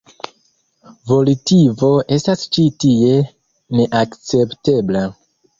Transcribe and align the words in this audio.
Volitivo 1.11 1.89
estas 2.17 2.47
ĉi 2.57 2.65
tie 2.85 3.21
neakceptebla. 3.81 5.07